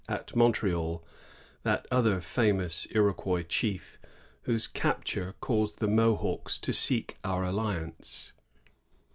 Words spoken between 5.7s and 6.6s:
the Mohawks